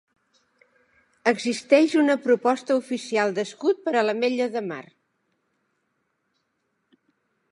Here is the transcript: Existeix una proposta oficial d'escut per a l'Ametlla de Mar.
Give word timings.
Existeix 1.31 1.93
una 2.03 2.15
proposta 2.23 2.77
oficial 2.83 3.35
d'escut 3.37 3.85
per 3.85 3.95
a 3.99 4.03
l'Ametlla 4.07 4.49
de 4.55 4.65
Mar. 4.69 4.81